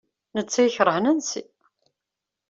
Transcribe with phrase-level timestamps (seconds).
[0.35, 1.41] Netta yekṛeh Nancy.